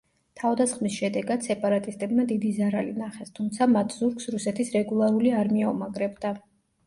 თავდასხმის 0.41 0.93
შედეგად 1.01 1.43
სეპარატისტებმა 1.49 2.23
დიდი 2.31 2.53
ზარალი 2.55 2.95
ნახეს 3.01 3.29
თუმცა 3.41 3.67
მათ 3.75 3.93
ზურგს 3.99 4.27
რუსეთის 4.37 4.73
რეგულარული 4.79 5.35
არმია 5.43 5.69
უმაგრებდა. 5.77 6.33